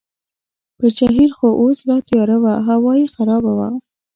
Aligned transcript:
پر 0.77 0.89
جهیل 0.97 1.31
خو 1.37 1.47
اوس 1.61 1.77
لا 1.87 1.97
تیاره 2.07 2.37
وه، 2.43 2.53
هوا 2.69 2.91
یې 2.99 3.05
خرابه 3.15 3.51
وه. 3.57 3.69